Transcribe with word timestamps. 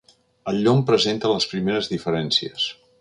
El 0.51 0.55
llom 0.67 0.79
presenta 0.87 1.31
les 1.33 1.47
primeres 1.53 1.91
diferències. 1.93 2.67